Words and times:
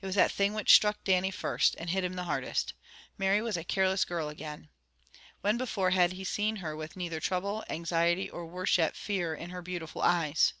It 0.00 0.06
was 0.06 0.16
that 0.16 0.32
thing 0.32 0.54
which 0.54 0.74
struck 0.74 1.04
Dannie 1.04 1.30
first, 1.30 1.76
and 1.78 1.88
hit 1.88 2.02
him 2.02 2.16
hardest. 2.18 2.72
Mary 3.16 3.40
was 3.40 3.56
a 3.56 3.62
careless 3.62 4.04
girl 4.04 4.28
again. 4.28 4.70
When 5.40 5.56
before 5.56 5.90
had 5.90 6.14
he 6.14 6.24
seen 6.24 6.56
her 6.56 6.74
with 6.74 6.96
neither 6.96 7.20
trouble, 7.20 7.62
anxiety 7.70 8.28
or, 8.28 8.44
worse 8.44 8.76
yet, 8.76 8.96
FEAR, 8.96 9.36
in 9.36 9.50
her 9.50 9.62
beautiful 9.62 10.02
eyes? 10.02 10.54